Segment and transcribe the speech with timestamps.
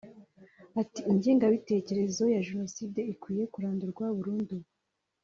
[0.81, 4.55] Ati “Ingengabitekerezo ya Jenoside ikwiye kurandurwa burundu